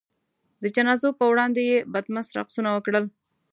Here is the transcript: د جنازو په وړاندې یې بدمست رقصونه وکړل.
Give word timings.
د 0.61 0.63
جنازو 0.75 1.09
په 1.19 1.25
وړاندې 1.31 1.61
یې 1.69 1.77
بدمست 1.93 2.31
رقصونه 2.39 2.69
وکړل. 2.73 3.05